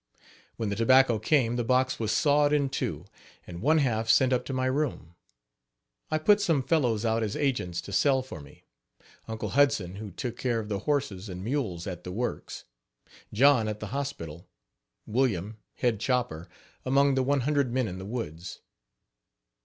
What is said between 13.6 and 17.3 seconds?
at the hospital; William, head chopper, among the